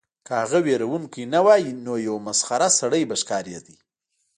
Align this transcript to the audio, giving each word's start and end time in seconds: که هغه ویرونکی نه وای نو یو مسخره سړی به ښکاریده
که 0.25 0.33
هغه 0.41 0.59
ویرونکی 0.65 1.23
نه 1.33 1.39
وای 1.45 1.63
نو 1.85 1.93
یو 2.07 2.15
مسخره 2.27 2.69
سړی 2.79 3.03
به 3.09 3.15
ښکاریده 3.21 3.75